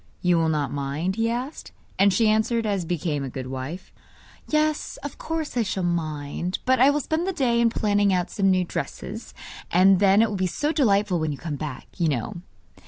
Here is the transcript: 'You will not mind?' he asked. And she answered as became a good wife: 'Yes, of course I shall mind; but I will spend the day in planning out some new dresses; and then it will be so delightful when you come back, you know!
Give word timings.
'You 0.23 0.37
will 0.39 0.49
not 0.49 0.73
mind?' 0.73 1.15
he 1.15 1.29
asked. 1.29 1.73
And 1.99 2.11
she 2.11 2.27
answered 2.27 2.65
as 2.65 2.85
became 2.85 3.23
a 3.23 3.29
good 3.29 3.45
wife: 3.45 3.93
'Yes, 4.47 4.97
of 5.03 5.19
course 5.19 5.55
I 5.55 5.61
shall 5.61 5.83
mind; 5.83 6.57
but 6.65 6.79
I 6.79 6.89
will 6.89 7.01
spend 7.01 7.27
the 7.27 7.31
day 7.31 7.61
in 7.61 7.69
planning 7.69 8.11
out 8.11 8.31
some 8.31 8.49
new 8.49 8.63
dresses; 8.65 9.35
and 9.69 9.99
then 9.99 10.23
it 10.23 10.29
will 10.31 10.37
be 10.37 10.47
so 10.47 10.71
delightful 10.71 11.19
when 11.19 11.31
you 11.31 11.37
come 11.37 11.55
back, 11.55 11.85
you 11.97 12.09
know! 12.09 12.41